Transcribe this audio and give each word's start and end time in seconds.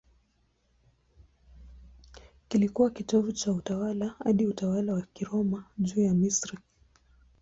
Kilikuwa 2.47 2.89
kitovu 2.89 3.31
cha 3.31 3.51
utawala 3.51 4.15
hadi 4.23 4.45
utawala 4.47 4.93
wa 4.93 5.01
Kiroma 5.01 5.63
juu 5.77 6.01
ya 6.01 6.13
Misri. 6.13 6.57